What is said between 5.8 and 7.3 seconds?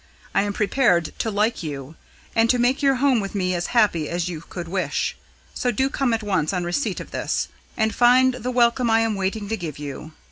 come at once on receipt of